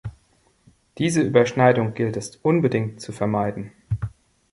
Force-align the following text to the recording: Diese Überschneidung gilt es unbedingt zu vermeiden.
Diese 0.97 1.21
Überschneidung 1.21 1.93
gilt 1.93 2.17
es 2.17 2.35
unbedingt 2.37 3.01
zu 3.01 3.11
vermeiden. 3.11 3.71